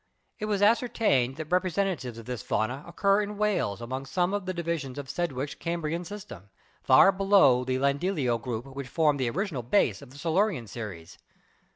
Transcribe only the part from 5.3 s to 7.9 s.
Cambrian system, far below the